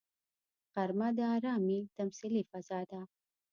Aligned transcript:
غرمه 0.73 1.09
د 1.17 1.19
ارامي 1.35 1.79
تمثیلي 1.97 2.41
فضا 2.51 2.79
ده 2.89 3.01